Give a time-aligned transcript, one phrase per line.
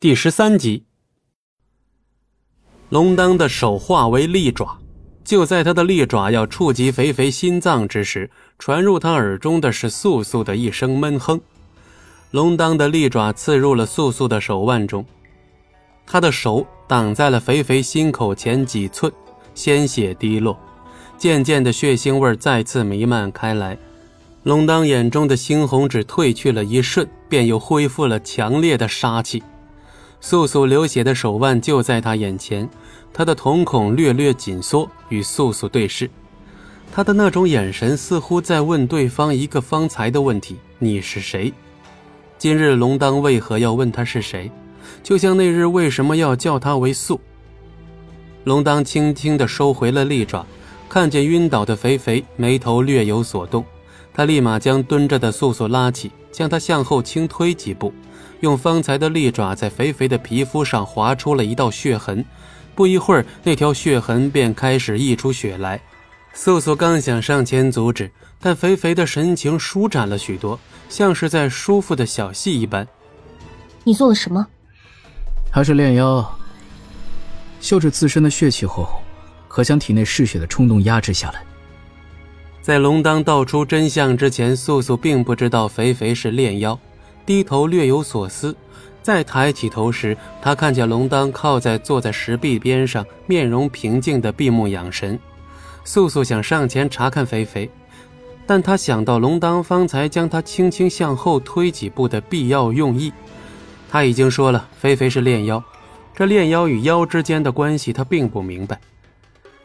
[0.00, 0.84] 第十三集，
[2.88, 4.78] 龙当的手化为利爪，
[5.24, 8.30] 就在他的利爪要触及肥肥心脏之时，
[8.60, 11.40] 传入他耳中的是素素的一声闷哼。
[12.30, 15.04] 龙当的利爪刺入了素素的手腕中，
[16.06, 19.12] 他的手挡在了肥肥心口前几寸，
[19.52, 20.56] 鲜血滴落，
[21.16, 23.76] 渐渐的血腥味再次弥漫开来。
[24.44, 29.42] 龙当眼中的猩红只褪去了一瞬，便又恢复了强烈的杀气。
[30.20, 32.68] 素素流血的手腕就在他眼前，
[33.12, 36.10] 他的瞳孔略略紧缩，与素素对视。
[36.92, 41.52] 他的那种眼神似乎在问对方一个方才的问题：“你是谁？”
[42.38, 44.50] 今日龙当为何要问他是谁？
[45.02, 47.20] 就像那日为什么要叫他为素？
[48.44, 50.44] 龙当轻轻地收回了利爪，
[50.88, 53.64] 看见晕倒的肥肥，眉头略有所动。
[54.14, 57.92] 他立马将蹲着的素素拉起，将他向后轻推几步。
[58.40, 62.24] 用方才的利爪在肥肥的皮肤上划出了一道血痕，
[62.74, 65.80] 不一会儿，那条血痕便开始溢出血来。
[66.32, 70.58] 素素刚想上前阻止，但肥肥的神情舒展了许多，
[70.88, 72.86] 像是在舒服的小戏一般。
[73.82, 74.46] 你做了什么？
[75.50, 76.38] 还是炼妖，
[77.60, 78.88] 嗅着自身的血气后，
[79.48, 81.42] 可将体内嗜血的冲动压制下来。
[82.60, 86.78] 在龙当道出真相之前，素素并不知道肥肥是炼妖。
[87.28, 88.56] 低头略有所思，
[89.02, 95.20] 再抬起头时，他看见龙当靠在坐在石壁边上，面容平静的闭目养神。
[95.84, 97.70] 素素想上前查看肥肥，
[98.46, 103.12] 但他想到龙当方才将他轻轻向后推几步的必要用意。
[103.90, 105.62] 他已经说了，肥肥是炼妖，
[106.14, 108.80] 这炼妖与妖之间的关系他并不明白。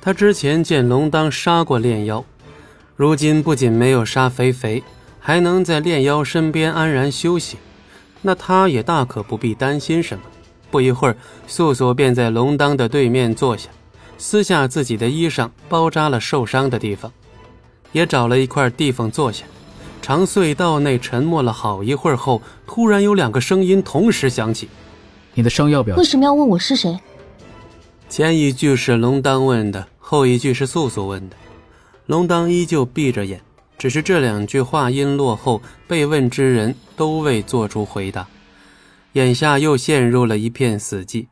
[0.00, 2.24] 他之前见龙当杀过炼妖，
[2.96, 4.82] 如今不仅没有杀肥肥。
[5.26, 7.56] 还能在炼妖身边安然休息，
[8.20, 10.22] 那他也大可不必担心什么。
[10.70, 13.70] 不一会儿，素素便在龙当的对面坐下，
[14.18, 17.10] 撕下自己的衣裳，包扎了受伤的地方，
[17.92, 19.46] 也找了一块地方坐下。
[20.02, 24.68] 长隧道内沉默了好一会儿后，突然有两个声音同时响起
[25.32, 26.98] ：“你的伤要不要？”为什么要问我是谁？
[28.10, 31.36] 前一句是龙当问的，后一句是素素问的。
[32.04, 33.40] 龙当依旧闭着眼。
[33.76, 38.26] 只是这两句话音落后，被问之人都未做出回答，
[39.12, 41.26] 眼下又陷入了一片死寂。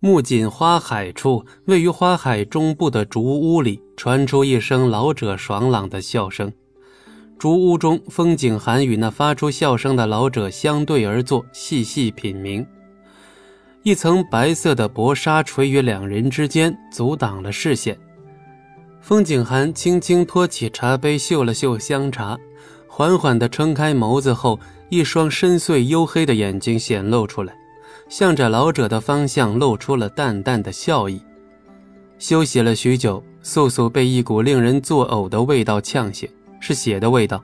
[0.00, 6.52] 木槿花海处，位于花海中部的竹屋里，传出一声老者爽朗的笑声。
[7.38, 12.66] 竹屋中，风景寒与那发出笑声的老者相对而坐，细细品茗。
[13.82, 17.98] 一层白色的薄纱垂于两人之间，阻挡了视线。
[19.00, 22.38] 风景寒轻轻托起茶杯，嗅了嗅香茶，
[22.86, 27.52] 缓缓地撑开眸子后，一双深邃黝黑的眼睛显露出来，
[28.08, 31.20] 向着老者的方向露出了淡淡的笑意。
[32.18, 36.28] 休息了许久，素素被一股令人作呕的味道呛醒，
[36.60, 37.42] 是血的味道。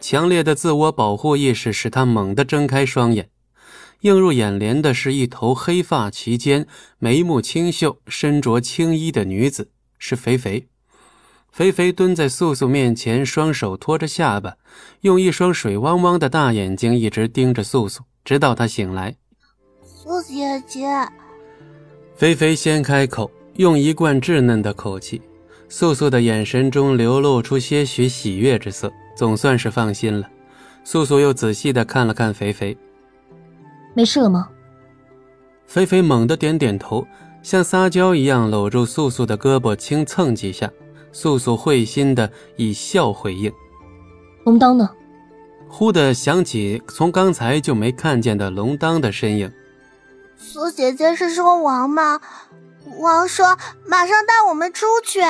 [0.00, 3.28] 强烈的自我保护意识使她猛地睁开双眼，
[4.02, 6.66] 映入眼帘的是一头黑发齐肩、
[7.00, 9.72] 眉目清秀、身着青衣的女子。
[9.98, 10.68] 是肥肥，
[11.50, 14.56] 肥肥蹲在素素面前，双手托着下巴，
[15.00, 19.16] 用一双水汪汪的大眼睛一直盯着素素，直到她醒来。
[19.82, 20.86] 素姐姐，
[22.14, 25.20] 肥肥先开口，用一贯稚嫩的口气。
[25.68, 30.26] 素素的眼神中流露出些许喜悦之色，总算是放心了。
[30.82, 32.74] 素素又仔细的看了看肥肥，
[33.94, 34.48] 没事了吗？
[35.66, 37.06] 肥肥猛地点点头。
[37.42, 40.70] 像撒娇一样搂住素素的胳膊，轻蹭几下。
[41.10, 43.50] 素素会心的以笑回应。
[44.44, 44.88] 龙当呢？
[45.66, 49.50] 忽的想起从刚才就没看见的龙当的身影。
[50.36, 52.20] 苏姐姐是说王吗？
[53.00, 53.56] 王说
[53.86, 55.20] 马上带我们出去。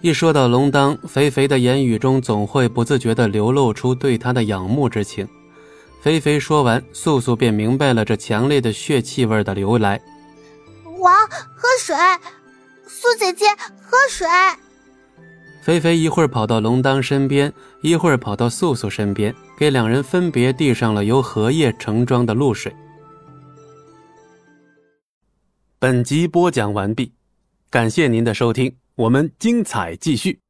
[0.00, 5.28] 一说到龙当，肥肥的言语中总会不自觉地流露出对他的仰慕之情。
[6.00, 10.00] 肥肥说完，素素便明白了这强烈的血气味的由来。
[11.04, 11.14] 王，
[11.54, 11.94] 喝水，
[12.86, 13.44] 苏姐姐，
[13.82, 14.26] 喝水。
[15.62, 17.52] 菲菲一会儿跑到龙当身边，
[17.82, 22.74] 一会儿跑到素素身边，给两人分别递上了由荷叶盛装的露水。
[25.78, 27.12] 本集播讲完毕，
[27.68, 30.43] 感谢您的收听，我们精彩继续。